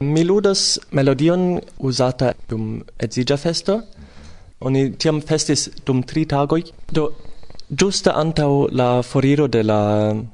[0.00, 3.80] Mi ludas melodion usata dum edzigia festo.
[4.60, 6.64] Oni tiam festis dum tri tagoi.
[6.92, 7.12] Do,
[7.70, 9.80] giusta antau la foriro de la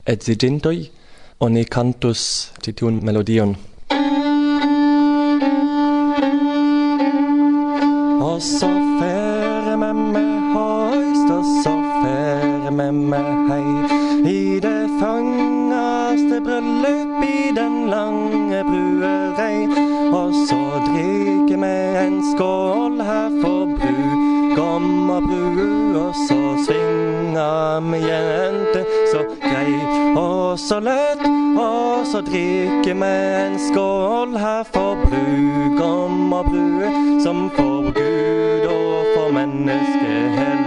[0.06, 0.90] edzigintoi,
[1.40, 3.56] oni cantus titiun melodion.
[8.20, 8.81] O oh, so
[30.52, 31.22] og så lett,
[31.56, 34.36] og så drikke vi en skål.
[34.36, 40.61] Her for brugom og brue, som for Gud og for menneske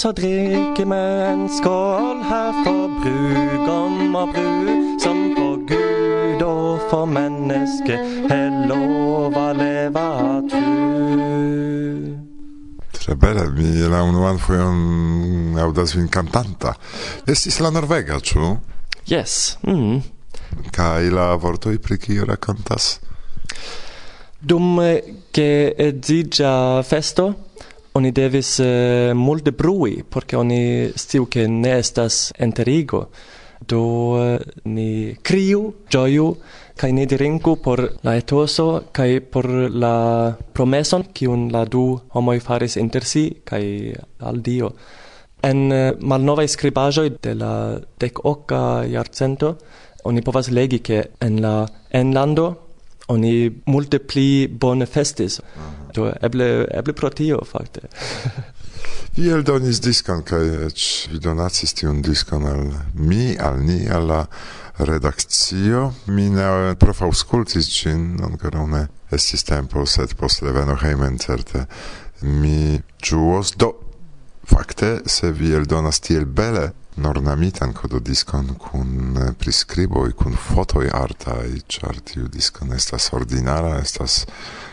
[0.00, 4.70] så dricker med en skål her for brugom og bru,
[5.02, 7.98] som for Gud og for människa
[8.32, 10.06] er lova leva
[10.48, 12.14] tru.
[12.96, 16.72] Tre bele, mi la unuan fuion audas vin cantanta.
[17.28, 18.54] Estis la Norvega, ĉu?
[19.12, 19.58] Yes.
[19.68, 20.00] Mm.
[20.72, 22.94] Kaj la vortoj pri kio rakontas?
[24.40, 24.80] Dum
[25.36, 27.34] ke edziĝa festo,
[27.92, 33.08] oni devis uh, multe brui, porque oni stiu che ne estas enterigo.
[33.66, 33.80] Do
[34.16, 36.36] uh, ni criu, gioiu,
[36.76, 42.76] kai ne dirinku por la etoso, kai por la promeson, cium la du homoi faris
[42.76, 44.74] inter si, kai al Dio.
[45.42, 47.52] En eh, uh, malnovae scribajoi de la
[47.98, 49.56] dec oca jarcento
[50.04, 52.69] oni povas legi che en la enlando
[53.10, 53.34] oni
[53.66, 55.40] multe pli bone festis.
[55.94, 57.88] Do eble eble pro tio fakte.
[59.16, 62.60] Vi eldonis diskon kaj eĉ vi donacis tiun diskon al
[62.94, 64.20] mi, al ni, al la
[64.78, 65.88] redakcio.
[66.14, 71.66] Mi ne profaŭskultis ĝin, ankoraŭ ne estis tempo, sed post reveno hejmen certe
[72.22, 73.56] mi ĝuos.
[73.58, 73.72] Do
[74.46, 76.70] fakte, se vi eldonas tiel bele
[77.06, 84.24] ornamitan kododiskon kun eh, priskriboj, kun fotoj artaj, ĉar tiu diskon estas ordinara, estas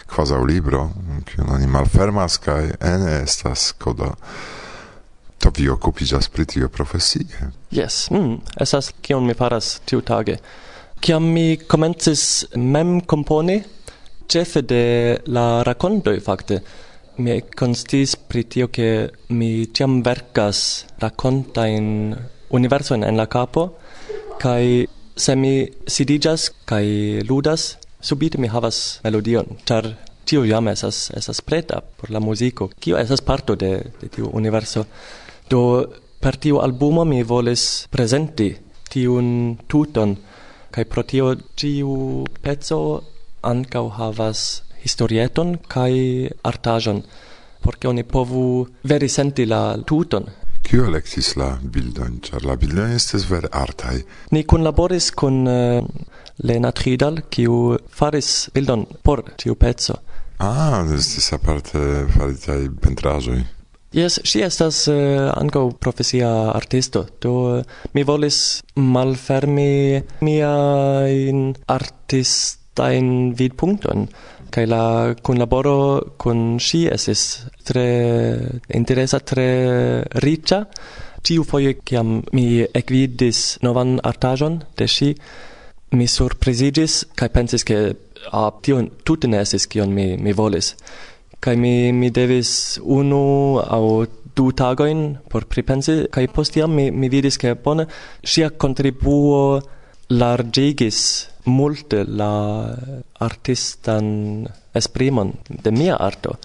[0.08, 0.90] kvazaŭ libro,
[1.28, 4.14] kiun oni malfermas kaj ene estas kodo.
[5.38, 7.52] To vi okupiĝas pri tio profesie?
[7.72, 10.38] yes mm, estas kion mi faras tiutage.
[11.00, 13.62] Kiam mi komencis mem komponi,
[14.28, 14.84] ĉefe de
[15.28, 16.60] la rakontoj fakte,
[17.18, 22.16] mi constis pri tio che mi tiam vercas racconta in
[22.50, 23.78] universo in la capo
[24.38, 29.86] kai se mi sidigas kai ludas subite mi havas melodion char
[30.28, 32.70] tio jam esas esas preta por la musico.
[32.80, 34.86] Kio esas parto de de tiu universo?
[35.50, 35.62] Do
[36.20, 38.50] per tiu albumo mi volis presenti
[38.92, 40.18] tiun tuton
[40.74, 42.80] kai pro tio tiu pezzo
[43.42, 44.40] ancau havas
[44.88, 47.04] historieton kai artajon
[47.62, 48.44] porque oni povu
[48.88, 50.28] veri senti la tuton
[50.68, 54.02] Kio elektis la bildon, char la bildon estes ver artai?
[54.36, 55.86] Ni kunlaboris kun uh,
[56.44, 59.96] Lena Tridal, kiu faris bildon por tiu peco.
[60.44, 61.80] Ah, estis aparte
[62.18, 63.40] faritaj pentraĵoj.
[63.96, 73.14] Yes, si estas uh, ankaŭ profesia artisto, do uh, eh, mi volis malfermi miajn artistajn
[73.40, 74.10] vidpunktojn
[74.52, 74.84] kaj la
[75.24, 75.78] kunlaboro
[76.22, 77.24] kun ŝi estis
[77.68, 77.88] tre
[78.80, 79.48] interesa, tre
[80.24, 80.64] riĉa.
[81.28, 85.10] Ĉiufoje kiam mi ekvidis novan artaĵon de shi
[85.98, 87.78] mi surpriziĝis kai pensis ke
[88.32, 90.76] a tio tute ne estis kion mi mi volis.
[91.40, 94.06] kai mi mi devis unu au
[94.36, 97.86] du tagoin por pripensi kai postiam mi mi vidis ke bone
[98.32, 99.62] ŝia kontribuo
[100.10, 101.00] largigis
[101.48, 102.76] multe la
[103.20, 106.38] artistan esprimon de mia arto.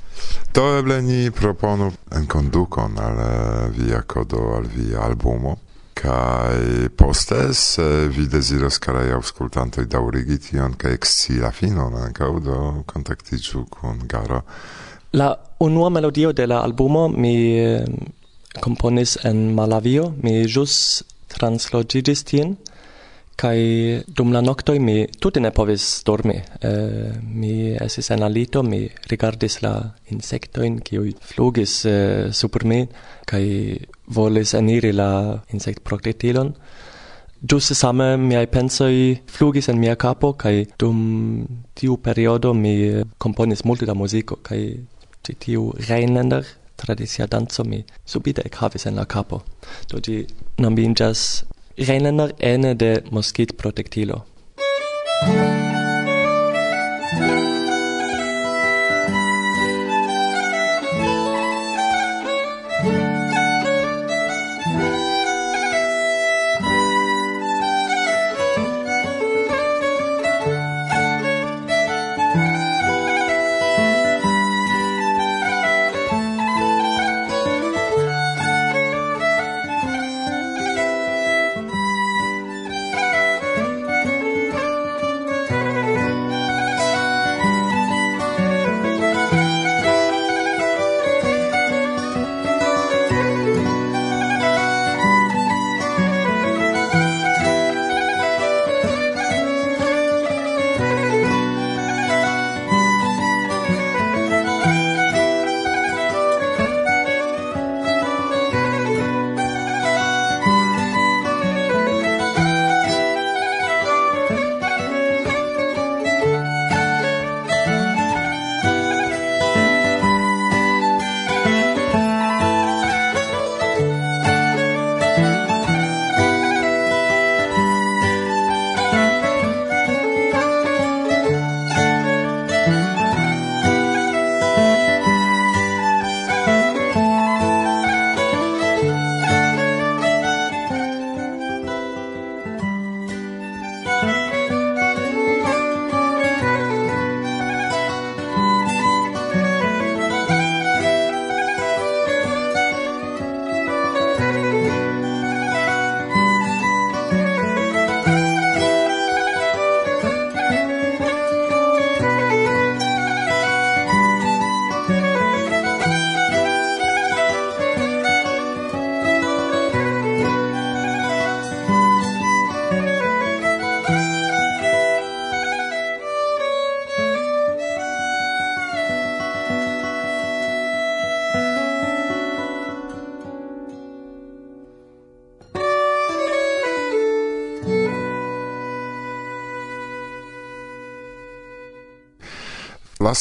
[0.55, 5.59] Do eble ni proponu en kondukon al eh, via kodo, al via albumo,
[5.95, 12.59] kai vi se vi deziras karaj aŭskultantoj daurigi tion ca exci la finon ankaŭ do
[12.87, 14.43] kontaktiĝu kun Garo.
[15.13, 17.85] La unua melodio de la albumo mi eh,
[18.61, 22.57] komponis en Malavio, mi jus translogigis tien,
[23.43, 26.37] kai dum la noctoi mi tutte ne povis dormi.
[26.63, 28.81] Uh, mi esis en alito mi
[29.11, 29.73] rigardis la
[30.15, 32.81] insektojn kiuj flugis uh, super mi
[33.27, 33.47] kai
[34.07, 36.55] volis eniri la insect insektprokletilon.
[37.43, 40.99] Giuste same miai pensoi flugis en mia capo, kai dum
[41.75, 42.75] tiu periodo mi
[43.19, 44.63] componis multe da musico, kai
[45.25, 46.45] ci tiu Rheinländer
[46.77, 49.43] tradizia danzo mi subite ec havis en la capo.
[49.91, 50.27] Do gi
[50.59, 51.43] nomingas
[51.77, 54.23] rennen Rheinländer ene de moskitprotektilo.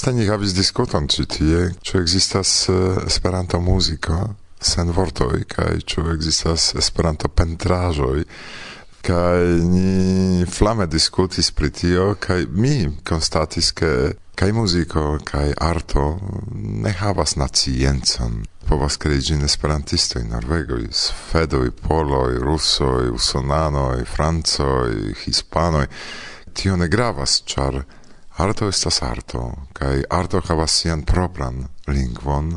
[0.01, 2.51] Laste ni havis diskuton ĉi tie, ĉu ekzistas
[3.05, 4.15] Esperanto muziko
[4.57, 8.23] sen vortoj kaj ĉu ekzistas Esperanto pentraĵoj
[9.05, 9.43] kaj
[9.75, 13.91] ni flame diskutis pri tio kaj mi konstatis ke
[14.41, 16.07] kaj muziko kaj arto
[16.87, 18.41] ne havas naciencon.
[18.65, 25.85] Povas krei ĝin esperantistoj, norvegoj, svedoj poloj rusoj usonanoj francoj hispanoj.
[26.57, 27.83] Tio ne gravas ĉar
[28.41, 29.41] Arto estas arto,
[29.77, 32.47] kaj arto havas sian propran lingvon,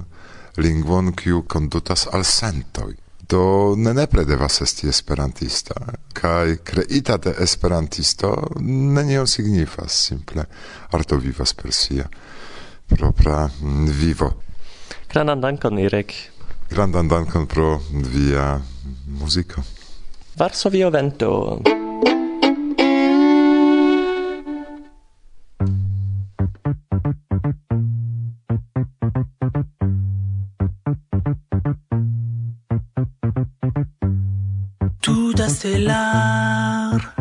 [0.56, 2.94] lingvon kiu kondutas al sentoj.
[3.28, 5.74] Do ne nepre devas esti esperantista,
[6.16, 10.46] kaj kreita de esperantisto nenion signifas, simple
[10.96, 12.08] arto vivas per sia
[12.88, 14.32] propra mm, vivo.
[15.12, 16.16] Grandan dankon, Irek.
[16.70, 18.54] Grandan dankon pro via
[19.20, 19.60] muziko.
[20.40, 21.34] Varsovio vento.
[35.54, 37.14] stellar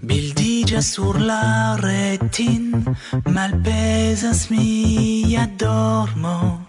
[0.00, 2.84] Bildigia sur la retin
[3.26, 6.61] Malpesas mia dormo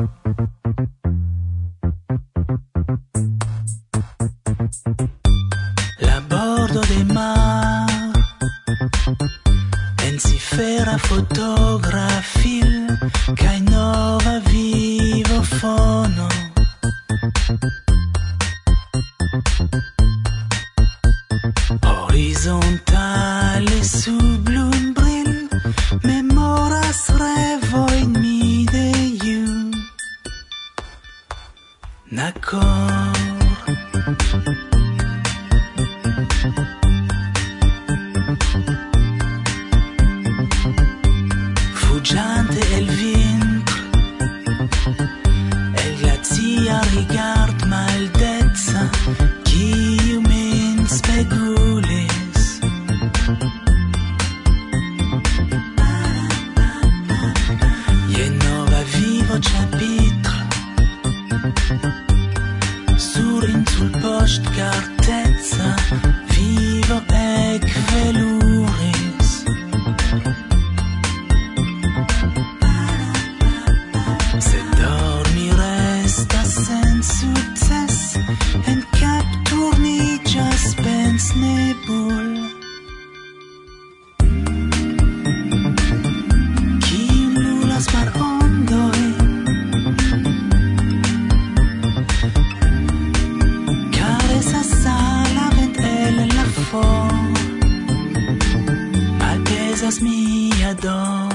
[100.01, 101.32] me, I don't.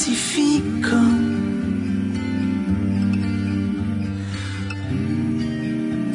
[0.00, 0.96] mortifico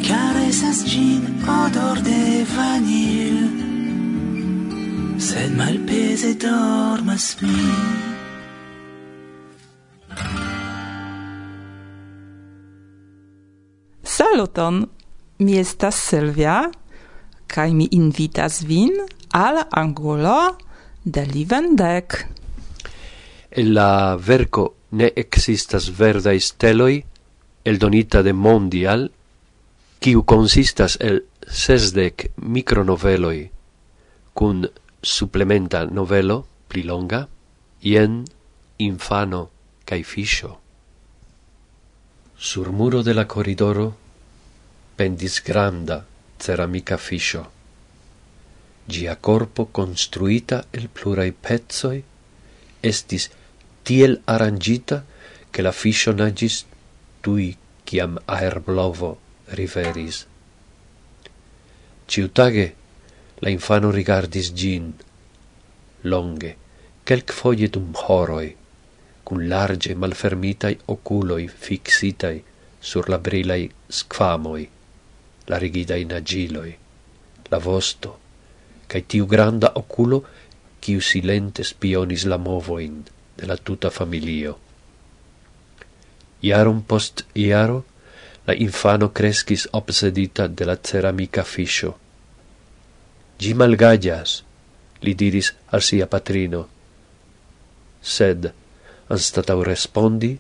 [0.08, 3.38] Caresas gin odor de vanil
[5.20, 7.58] Sed malpese dormas mi
[14.04, 14.89] Saluton!
[15.38, 16.72] Mi estas Silvia
[17.48, 18.94] kaj mi invitas vin
[19.30, 20.58] al angulo
[21.04, 22.35] de Livendek
[23.56, 27.06] en la verco ne existas verdai steloi,
[27.64, 29.12] eldonita de Mondial,
[30.04, 33.40] kiu consistas el sesdec micronoveloi,
[34.36, 34.66] cun
[35.02, 37.22] supplementa novelo, pli longa,
[37.82, 38.26] ien
[38.78, 39.42] infano
[39.88, 40.60] cae fisio.
[42.36, 43.94] Sur muro de la corridoro
[45.00, 46.04] pendis granda
[46.38, 47.46] ceramica fisio.
[48.86, 52.04] Gia corpo construita el plurai pezzoi
[52.86, 53.32] estis
[53.86, 55.06] tiel arrangita
[55.51, 56.65] che la fiscio nagis
[57.22, 59.12] tui ciam aerblovo
[59.58, 60.25] riveris.
[62.08, 62.65] Ciutage
[63.42, 64.92] la infano rigardis gin,
[66.10, 66.51] longe,
[67.06, 68.50] quelc foie dum horoi,
[69.22, 72.44] cun large malfermitai oculoi fixitai
[72.80, 74.70] sur la brilai squamoi,
[75.46, 76.74] la rigidai nagiloi,
[77.54, 78.20] la vosto,
[78.89, 80.25] cae tiu granda oculo,
[80.82, 83.04] ciu silente spionis la movoin,
[83.38, 84.58] de la tuta familio.
[86.42, 87.84] Iarum post iaro,
[88.48, 91.96] la infano crescis obsedita de la ceramica fisio.
[93.39, 94.44] Gi malgagias,
[95.01, 96.68] li diris al sia patrino.
[98.01, 98.51] Sed,
[99.10, 100.38] anstatau respondi,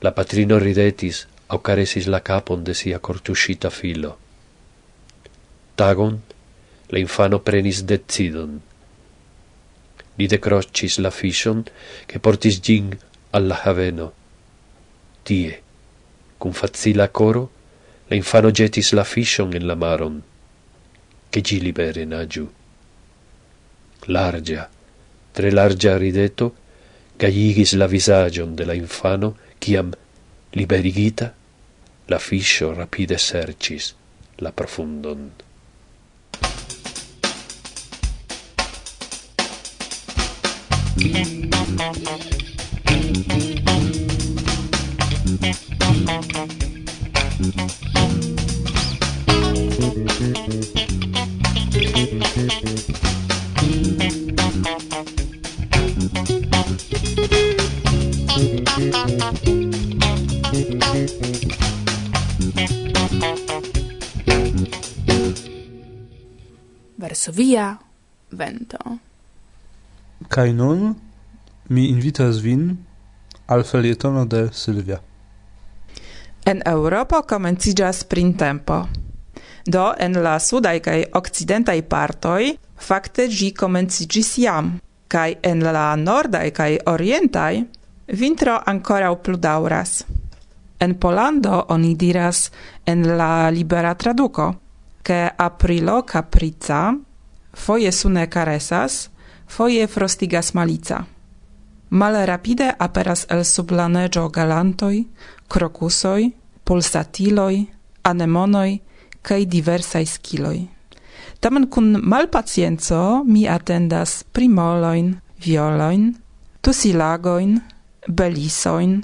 [0.00, 4.16] la patrino ridetis au caresis la capon de sia cortuscita filo.
[5.74, 6.20] Tagon,
[6.88, 8.60] la infano prenis decidon.
[10.16, 11.64] Ni decrocis la fishon,
[12.06, 12.96] che portis gin
[13.30, 14.12] alla haveno.
[15.22, 15.62] Tie,
[16.38, 17.50] cum facila coro,
[18.08, 20.22] la infano getis la fishon in la maron,
[21.30, 22.50] che gi libere nagiu.
[24.06, 24.68] Largia,
[25.32, 26.54] tre largia rideto,
[27.16, 29.92] gaiigis la visagion de la infano, ciam,
[30.50, 31.32] liberigita,
[32.06, 33.94] la fiscio rapide sercis
[34.36, 35.30] la profundon.
[66.96, 67.78] Varsovia,
[68.30, 69.11] vento.
[70.28, 70.94] Kaj nun
[71.68, 72.76] mi invitas vin
[73.46, 74.98] al felietono de Silvia.
[76.44, 78.86] En Eŭropo komenciĝas printempo.
[79.66, 84.72] Do en la sudaj kaj okcidentaj partoj fakte ĝi komenciĝis jam,
[85.08, 87.52] kaj en la nordaj kaj orientaj
[88.22, 90.02] vintro ankoraŭ pludaŭras.
[90.82, 92.50] En Polando oni diras
[92.86, 94.48] en la libera traduko,
[95.02, 96.80] ke aprilo caprica,
[97.54, 99.08] foje sune caresas,
[99.52, 101.04] foje frostigas malica.
[101.90, 105.04] Mal rapide aperas el sublaneĝo galantoj,
[105.52, 106.30] krokusoj,
[106.64, 107.56] pulsatiloj,
[108.08, 108.70] anemonoj
[109.20, 110.56] kaj diversaj skiloj.
[111.44, 115.12] Tamen kun malpacienco mi atendas primolojn,
[115.44, 116.08] violojn,
[116.64, 117.56] tusilagojn,
[118.08, 119.00] belisojn,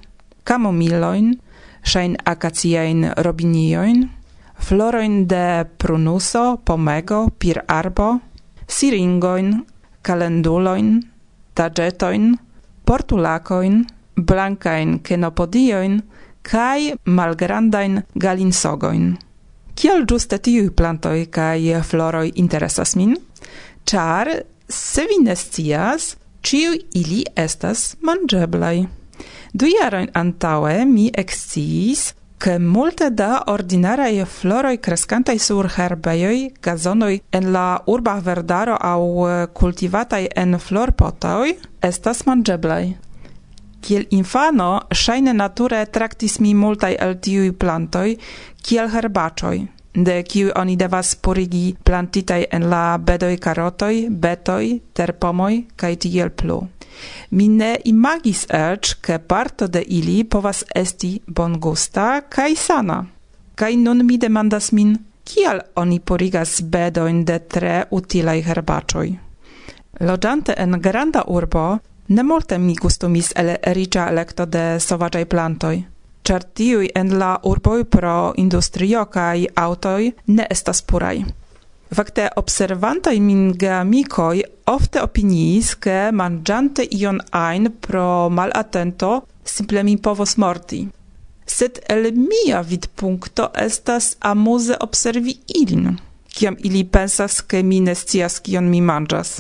[0.48, 1.32] kamomilojn,
[1.84, 4.06] ŝajn akaciajn robiniojn,
[4.64, 8.14] florojn de prunuso, pomego, pirarbo,
[8.66, 9.58] siringoin,
[10.02, 11.02] calenduloin,
[11.54, 12.38] tagetoin,
[12.86, 13.86] portulacoin,
[14.26, 16.02] blancain kenopodioin,
[16.42, 19.18] kai malgrandain galinsogoin.
[19.74, 23.16] Kiel giuste tiui plantoi kai floroi interesas min?
[23.90, 24.28] Char,
[24.68, 26.16] se vi ne scias,
[26.94, 28.88] ili estas mangeblai.
[29.54, 37.50] Du jaroin antaue mi exciis che multe da ordinarei floroi crescantai sur herbeioi, gazonoi en
[37.50, 42.96] la urba verdaro au uh, cultivatai en florpotoi estas mangeblai.
[43.80, 48.16] Kiel infano, shaine nature tractis mi multai el tiui plantoi,
[48.62, 55.96] kiel herbacoi, de kiu oni devas purigi plantitai en la bedoi carotoi, betoi, terpomoi, kaj
[55.96, 56.62] tiel plu.
[57.30, 63.04] Mi ne imagis eĉ, ke parto de ili povas esti bongusta kaj sana.
[63.54, 69.08] Kaj nun mi demandas min, kial oni porigas bedojn de tre utilaj herbaĉoj?
[70.00, 75.74] Loĝante en granda urbo, ne multe mi gustumis el riĉa elekto de sovaĝaj plantoj,
[76.22, 81.18] ĉar tiuj en la urboj pro industrio kaj aŭtoj ne estas puraj.
[81.88, 90.36] Fakte observantoj min geamikoj ofte opiniis, ke manĝante ion ajn pro malatento simple mi povos
[90.36, 90.82] morti.
[91.48, 95.96] Sed el mia vidpunkto estas amuze observi ilin,
[96.28, 99.38] kiam ili pensas, ke mi ne scias kion mi manĝas.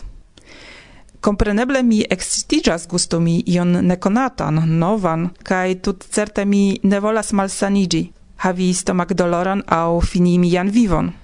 [1.20, 8.06] Kompreneble mi excitigas gustumi ion nekonatan, novan, kaj tut certe mi ne volas malsanigi,
[8.36, 11.17] havi stomac doloran au fini mian vivon.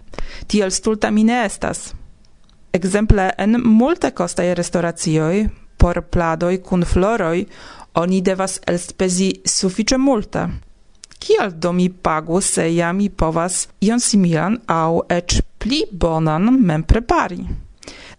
[0.46, 1.92] Tiel stulta mi ne estas.
[2.74, 7.46] Exemple, en multe costai restauracioi, por pladoi cun floroi,
[7.94, 10.48] oni devas elspezi suffice multe.
[11.18, 16.82] Kial do mi pagu se ja mi povas ion similan au ec pli bonan mem
[16.82, 17.44] prepari?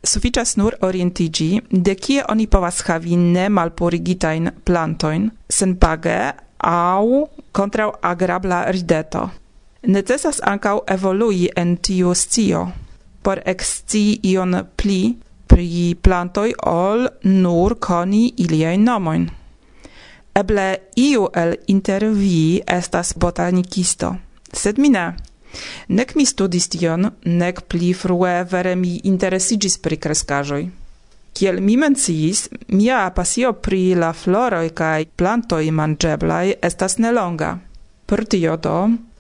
[0.06, 6.18] Sufiĉas nur orientiĝi, de kie oni povas havi ne malpurigitajn plantojn senpage
[6.58, 9.30] au kontraŭ agrabla rideto
[9.88, 12.66] necessas ancau evolui en tiu scio
[13.26, 15.18] por exci ion pli
[15.50, 17.08] pri plantoi ol
[17.44, 19.26] nur coni iliajn nomoin.
[20.42, 20.68] Eble
[21.02, 24.12] iu el inter vi estas botanikisto,
[24.62, 25.06] sed mi ne.
[25.98, 27.08] Nek mi studis tion,
[27.42, 30.66] nek pli frue vere mi interesigis pri crescajoi.
[31.36, 32.46] Kiel mi menciis,
[32.78, 37.56] mia pasio pri la floroi kaj plantoi mangeblai estas nelonga.
[38.06, 38.78] Per tio do,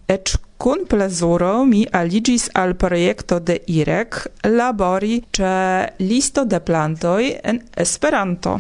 [0.07, 5.53] Ec kun plezuro mi aligis al projekto de IREK labori ce
[5.99, 8.59] listo de plantoj en Esperanto.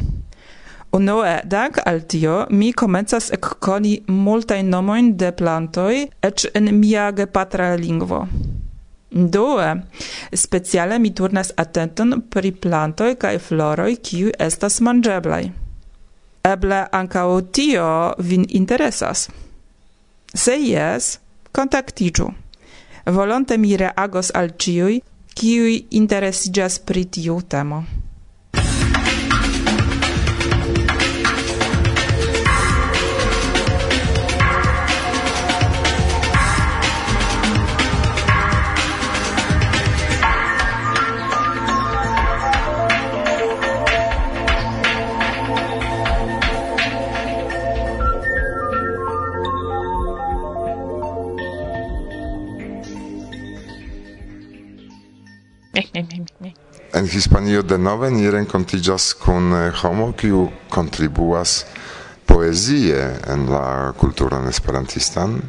[0.95, 7.75] Unue dank al tio mi komencas ekkoni multajn nomojn de plantoj ec en mia gepatra
[7.75, 8.21] lingvo.
[9.11, 9.67] Due,
[10.33, 15.43] speciale mi turnas atenton pri plantoj kaj floroj kiuj estas manĝeblaj.
[16.45, 17.85] Eble ankaŭ tio
[18.17, 19.27] vin interesas.
[20.33, 21.19] Se jes,
[21.55, 22.33] Contactigiu.
[23.05, 24.97] Volonte mi reagos al ciui,
[25.39, 27.77] ciui interesigas pri tiu temo.
[55.95, 61.65] En Hispanio de nove ni rencontigas con eh, homo kiu contribuas
[62.25, 65.41] poesie en la cultura esperantistan.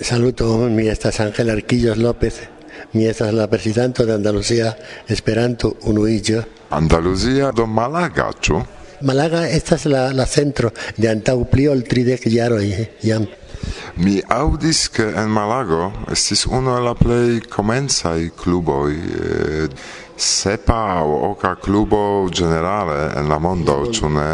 [0.00, 2.48] Saluto, mi estas Ángel Arquillos López,
[2.92, 6.44] mi estas la presidente de Andalucía Esperanto Unuillo.
[6.70, 8.58] Andalusia do Malaga, ĉu?
[9.02, 12.66] Malaga estas la, la centro de antaŭ pli ol tridek jaroj
[13.02, 13.26] jam.
[13.96, 19.66] Mi audis ke en Malago estis unu el la plej komencaj kluboj eh,
[20.16, 24.32] sepa aŭ oka klubo generale en la mondo, ĉu ne?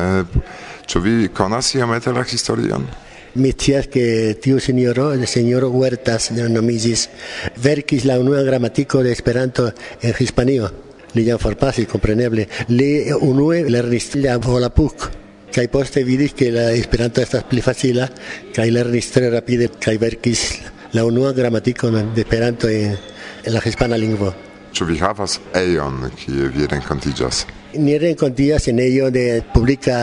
[0.86, 2.86] Ĉu vi konas iomete la historion?
[3.34, 7.08] Mi scias che tiu signoro, el signoro Huertas, nomigis,
[7.56, 10.70] verkis la unua gramatiko de Esperanto en Hispanio.
[11.14, 12.46] Li jam forpasis, kompreneble.
[12.68, 15.27] Li unue lernis la Volapuk.
[15.54, 18.08] Kaj poste vidis ke la Esperanto estas pli facila,
[18.54, 20.44] kaj lernis tre rapide kaj verkis
[20.92, 22.96] la unua gramatikon de Esperanto en,
[23.44, 24.32] en la hispana lingvo.
[24.72, 27.46] Ĉu vi havas ejon kie vi renkontiĝas?
[27.80, 29.96] Ni renkontiĝas en ejo de publika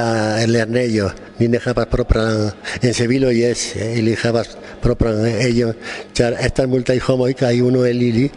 [0.49, 1.11] lernejo.
[1.39, 5.73] Ni ne havas propran en Sevilo jes, ili havas propran ejon,
[6.17, 8.29] ĉar estas multaj homoj kaj unu el ili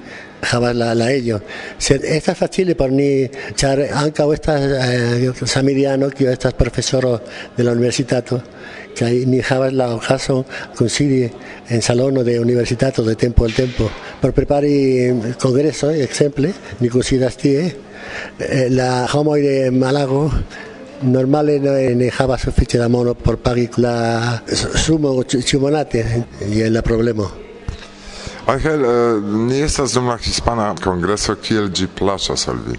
[0.42, 1.42] jabalala ellos.
[1.79, 7.20] Esta facile por ni char anca o estas eh, samiriano que estas profesoros
[7.57, 8.42] de la universitato
[8.94, 11.31] que hay ni jabas la ocaso consili
[11.68, 13.90] en salón de universitato de tiempo al tiempo.
[14.20, 17.77] Por prepari mm, congreso eh, exemple ni considas tie eh.
[18.38, 20.31] eh, la homo de Malago
[21.03, 26.05] normale en java sufiĉe da mono por pagi la sumo ĉiumonate
[26.51, 27.48] jen la problemo
[28.49, 32.79] Angel, uh, ni estas dum la hispana kongreso kiel ĝi plaĉas al vi?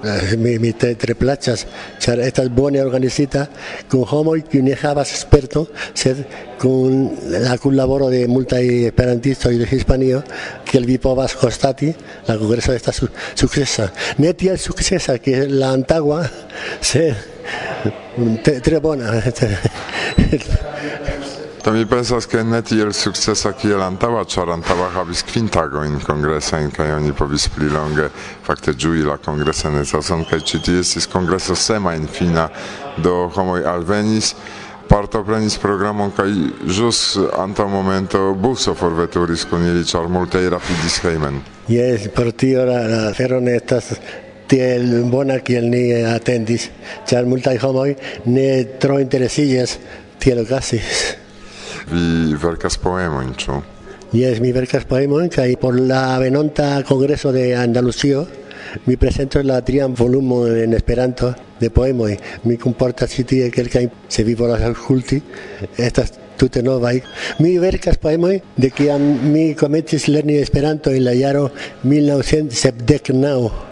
[0.00, 1.66] Eh, mi, mi tre, tre placas,
[2.00, 3.42] ĉar estas bone organizita
[3.90, 5.66] kun homoj kiuj ne havas sperto,
[5.98, 6.22] sed
[6.62, 7.02] kun
[7.42, 10.22] la kunlaboro de multaj esperantistoj de Hispanio,
[10.70, 11.90] kiel vi povas konstati,
[12.28, 13.90] la kongreso estas su, sukcesa.
[14.22, 16.22] Ne tiel sukcesa kiel la antaŭa,
[16.92, 17.14] sed
[18.46, 19.12] tre, tre bona.
[21.62, 26.70] to mi pensas ke ne tiel sukcesa kiel antaŭa, ĉar antaŭa havis kvin tagojn kongresajn
[26.72, 28.08] kaj oni povis pli longe
[28.46, 32.48] fakte ĝui la kongresan estason kaj ĉi tie estis kongreso semajnfina,
[33.04, 34.32] do homoj alvenis
[34.88, 36.30] partoprenis programon kaj
[36.78, 37.02] ĵus
[37.38, 41.38] antaŭ momento buso forveturis kun ili, ĉar multaj rapidis hejmen.
[41.68, 42.80] Jes, por tio la
[43.12, 43.92] afero ne estas
[44.50, 46.70] tiel bona kiel ni atendis,
[47.06, 47.90] ĉar multaj homoj
[48.32, 48.50] ne
[48.82, 49.78] tro interesiĝas
[50.20, 51.19] tiel okazis.
[51.90, 53.60] Vi verkas poemojn, ĉu?
[54.10, 58.26] Yes, mi verkas poemojn kaj por la venonta kongreso de Andalusio
[58.86, 62.16] mi presento la trian volumo en Esperanto de poemoj.
[62.44, 65.20] Mi comportas ĉi tie kelkajn, se vi volas aŭskulti,
[65.76, 67.00] estas tute novaj.
[67.40, 71.50] Mi verkas poemoj de kiam mi komencis lerni Esperanto en la jaro
[71.82, 73.69] 1979.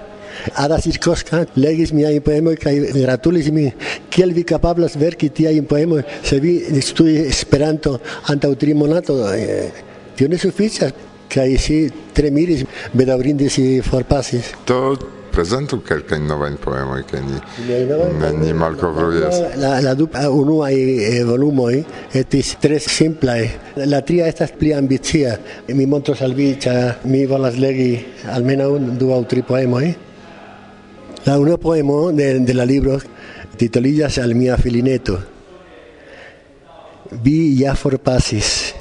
[0.54, 3.68] Ada Sirkoska legis miajn poemo kaj gratulis mi
[4.10, 7.98] kiel vi kapablas verki tiajn poemo se vi studi Esperanto
[8.32, 9.20] antaŭ tri monatoj.
[9.36, 9.84] Eh,
[10.16, 10.92] tio ne sufiĉas
[11.28, 11.76] kaj si
[12.16, 12.64] tremiris,
[12.96, 14.54] bedaŭrinde si forpasis.
[14.66, 14.96] Do
[15.32, 17.36] prezentu kelkajn novajn poemojn, kaj ni,
[18.40, 19.38] ni malkovrujas.
[19.60, 21.76] La, la, du unuaj eh, volumoj
[22.18, 23.38] estis tre simplaj.
[23.92, 25.36] La tria estas pli ambicia.
[25.68, 27.92] Mi montros al vi, ĉar mi volas legi
[28.34, 29.86] almenaŭ du aŭ tri poemoj.
[31.24, 32.98] La uno poemo de, de la libro
[33.56, 35.18] titolillas al mia filineto.
[37.10, 38.74] Vi ja forpasis,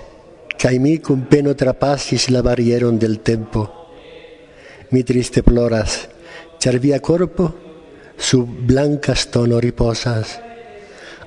[0.60, 3.66] kaj mi cum peno trapasis la barrieron del tempo.
[4.92, 6.08] Mi triste ploras,
[6.62, 7.50] ĉar via corpo
[8.18, 10.38] sub blanca stono riposas.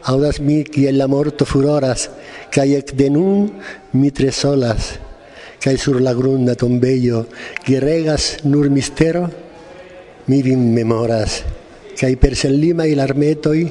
[0.03, 2.09] Audas mi kiel la morto furoras,
[2.55, 3.51] kaj ekde nun
[3.93, 4.95] mi tre solas,
[5.61, 7.27] kaj sur la grunda tombejo,
[7.67, 9.29] kie regas nur mistero,
[10.31, 11.41] mi vin memoras,
[11.99, 13.65] cae per senlimai larmetoi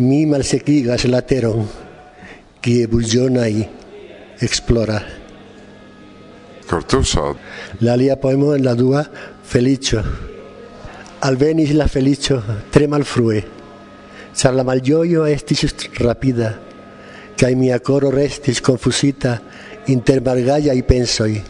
[0.00, 1.66] mi malsequigas la teron,
[2.64, 3.68] cie bulgionai
[4.40, 4.96] explora.
[6.70, 7.36] Cortuso.
[7.84, 9.04] La lia poemo en la dua,
[9.44, 10.00] Felicio.
[11.20, 12.40] Alvenis la Felicio,
[12.72, 13.44] tre malfrue,
[14.32, 15.68] char la malgioio estis
[16.00, 16.54] rapida,
[17.36, 19.42] cae mia coro restis confusita
[19.92, 21.42] inter margaiai pensoi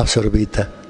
[0.00, 0.81] absorbita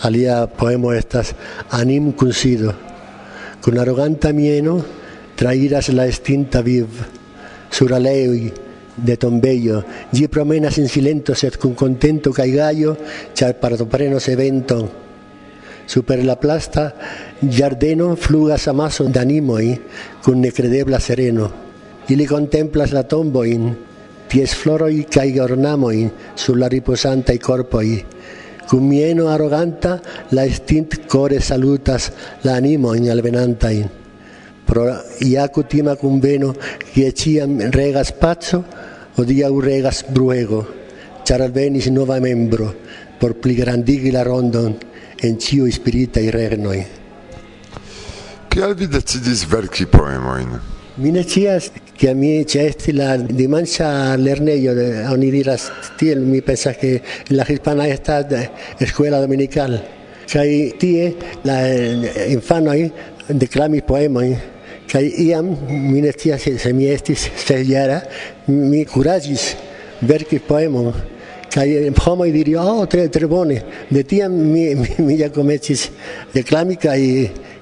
[0.00, 1.34] alia poemo estas
[1.70, 2.74] anim cuncido,
[3.60, 4.84] con arroganta mieno
[5.36, 6.86] trairas la estinta viv,
[7.70, 8.52] sur aleui
[8.96, 12.96] de tombeio, gi promenas in silento sed cun contento cae gallo
[13.34, 15.08] char partoprenos evento
[15.90, 16.94] Super la plasta
[17.42, 19.74] giardeno flugas amaso d'animoi
[20.22, 21.50] cun necredebla sereno.
[22.06, 23.74] Ili contemplas la tomboin,
[24.30, 28.04] ties floroi cae ornamoin sur la riposantai corpoi,
[28.70, 33.88] cum mieno arroganta la estint core salutas la animo in alvenanta in
[34.64, 34.84] pro
[35.26, 36.54] ia cutima cum veno
[36.92, 38.64] che ciam regas pazzo
[39.16, 40.60] odia u regas bruego
[41.24, 42.72] char alvenis nova membro
[43.18, 44.78] por pli grandigi la rondon
[45.16, 46.86] en cio spirita i regnoi
[48.50, 50.79] Kial vi decidis verki poemojn?
[51.00, 54.72] Mi ne cias che mi c'è esti la dimancia lerneio,
[55.10, 58.26] oni diras tiel, mi pensas che la hispana esta
[58.76, 59.82] escuela dominical.
[60.26, 62.92] Cai tie la eh, infanoi
[63.28, 64.36] declami poemoi,
[64.86, 68.02] cai iam mi ne cias se mi estis ses jara,
[68.44, 69.56] mi curagis
[70.00, 70.92] verki poemon,
[71.48, 75.88] kai homoj diri oh tre tre bone de tiam mi mi, mi ja comecis
[76.34, 77.00] deklami kaj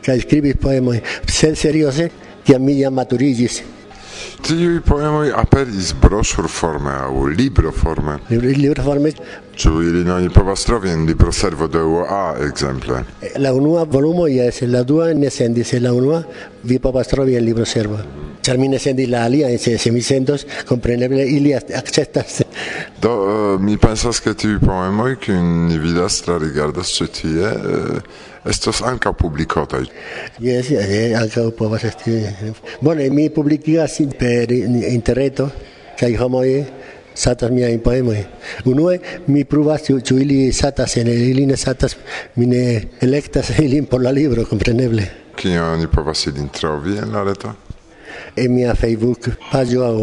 [0.02, 2.10] kaj skribis poemoj sen serioze
[2.48, 3.62] jam mi jam maturigis.
[4.46, 8.18] Tiuj poemoj aperis broŝurforme aŭ libroforme.
[8.30, 9.12] Libroforme
[9.58, 13.00] Ĉu ili non povas trovi en libroservo de UA ekzemple?
[13.42, 16.22] La unua volumo jes, la dua ne sendis, la unua
[16.62, 17.98] vi povas trovi en libroservo.
[18.46, 22.38] Ĉar mi ne sendis la alia, se, se mi sendos, kompreneble ili akceptas.
[23.02, 28.78] Do uh, mi pensas ke tiuj poemoj, kiujn ni vidas, trarigardas ĉi tie, uh, Estos
[28.86, 29.82] anca publicotai.
[30.40, 32.14] Yes, yes, anca povas esti.
[32.14, 35.50] Eh, bone, mi publicigas per interreto,
[35.98, 36.46] kai homoj
[37.18, 38.24] satas miajn poemojn.
[38.70, 41.96] Unue mi pruvas ĉu ili satas, en ili ne satas,
[42.36, 42.62] mi ne
[43.02, 45.08] elektas ilin por la libro, kompreneble.
[45.38, 47.54] Kion oni povas ilin trovi en la reto?
[48.38, 49.98] En mia Facebook paĝo aŭ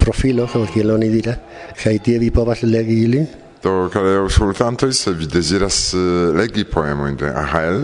[0.00, 1.38] profilo, kiel oni diras,
[1.82, 3.26] kaj tie vi povas legi ilin.
[3.62, 7.82] Do, care auscultantoi, se vi desiras eh, legi poemoin de Ahel,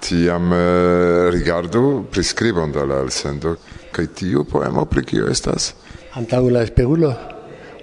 [0.00, 3.56] tiam uh, rigardu prescribon de la elsendo.
[3.92, 5.72] Kaj tiu poemo pri kio estas?
[6.20, 7.14] Antaŭ la spegulo?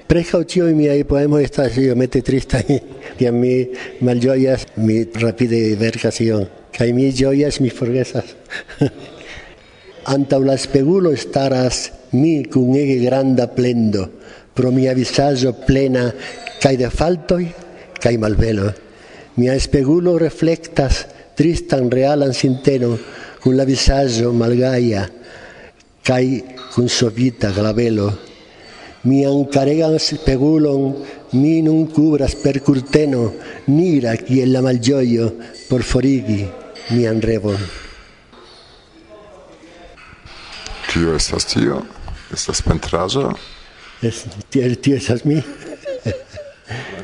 [0.05, 2.77] Prescau cioi miai poemoi estas iomete tristai,
[3.27, 3.65] a mi
[4.05, 8.35] malgioias, mi rapide vercas ion, kai mi gioias, mi forgesas.
[10.13, 14.05] Anta la spegulo staras mi cun ege granda plendo,
[14.53, 16.11] pro mia visaggio plena
[16.61, 17.49] cae de faltoi
[17.99, 18.69] cae malvelo.
[19.41, 22.93] Mia spegulo reflectas tristan realan sinteno
[23.41, 25.09] cun la visaggio malgaia
[26.05, 26.43] cae
[26.75, 28.34] cun sovita glavelo.
[29.05, 30.95] Mian karegan spegulon
[31.33, 33.31] mi nun cubras per curteno
[33.67, 35.27] nigra kiel la malĝojo
[35.69, 36.41] por forigi
[36.89, 37.59] mian revon.
[40.89, 41.83] Kio estas tio?
[42.33, 43.29] Estas pentraĵo?
[44.01, 45.37] Es, tio, tio estas mi,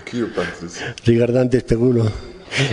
[0.09, 0.79] Kio pentris?
[1.05, 2.07] rigardante spegulo.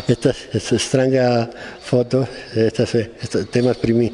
[0.09, 1.47] Estas, estas stranga
[1.85, 2.25] foto,
[2.57, 4.09] estas, estas temas pri mi.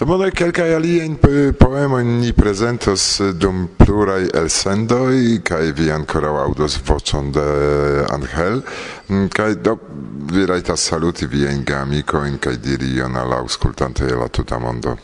[0.00, 1.18] Tamen kelkaj aliajn
[1.60, 3.02] poemojn ni prezentos
[3.36, 9.74] dum pluraj elsendoj kaj vi ankoraŭ aŭdos vocon de eh, Angel mm, kaj do
[10.32, 14.96] vi rajtas saluti viajn geamikojn kaj diri ion al aŭskultantoj de la tuta mondo.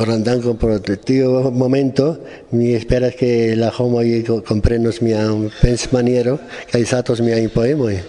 [0.00, 2.16] Horan dankon pro tio momento,
[2.50, 6.40] mi esperas que la homoj komprenos mian pensmaniero
[6.72, 8.02] kaj satos miajn poemojn.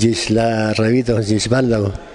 [0.00, 2.13] Gis la revido, gis baldaŭ.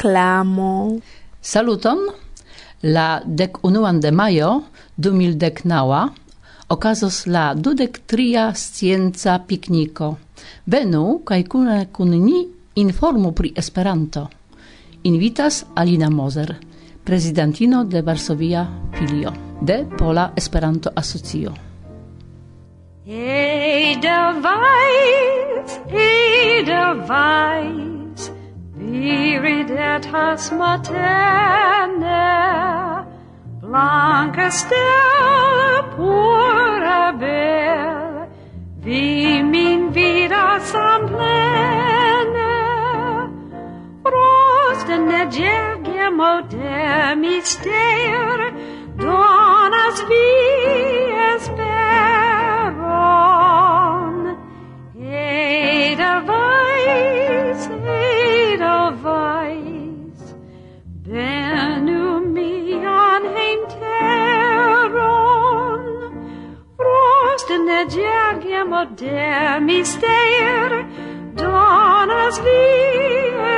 [0.00, 0.98] reklamo.
[1.40, 1.98] Saluton!
[2.82, 4.62] La dec unuan de maio,
[4.96, 6.08] du mil dec naua,
[6.68, 10.16] okazos la dudek tria scienca pikniko.
[10.66, 14.28] Venu kaj kune kun ni informu pri Esperanto.
[15.02, 16.56] Invitas Alina Moser,
[17.04, 21.52] prezidentino de Varsovia filio de Pola Esperanto Asocio.
[23.06, 24.00] Edelweiss,
[25.92, 27.99] Edelweiss,
[28.80, 32.24] Viridetas materne,
[33.60, 38.26] blanca stella pura bel,
[38.82, 42.56] vi min vidas amplene,
[44.02, 48.38] rosta negegia modem mister,
[48.96, 50.49] donas vi
[68.84, 70.84] der mister
[71.36, 72.64] donas vi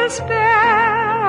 [0.05, 1.23] esperon.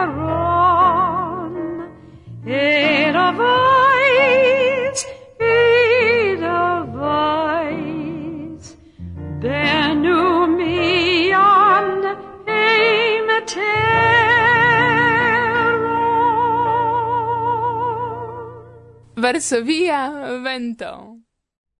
[2.45, 5.05] Et a voice
[5.39, 8.77] et a voice
[9.41, 11.89] benu mian
[12.47, 13.63] eimeteron.
[19.15, 20.01] Varsovia
[20.43, 21.02] vento